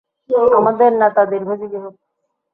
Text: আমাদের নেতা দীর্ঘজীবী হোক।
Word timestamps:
আমাদের 0.59 0.89
নেতা 1.01 1.23
দীর্ঘজীবী 1.31 1.77
হোক। 1.83 1.95